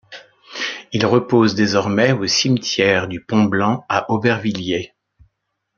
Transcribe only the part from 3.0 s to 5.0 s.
du Pont-Blanc à Aubervilliers.